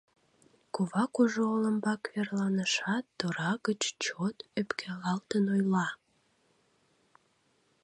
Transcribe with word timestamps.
Кува 0.73 1.03
кужу 1.13 1.41
олымбак 1.53 2.01
верланышат, 2.13 3.05
тора 3.17 3.51
гыч 3.67 3.81
чот 4.03 4.37
ӧпкелалтын 4.59 5.45
ойла: 5.55 5.87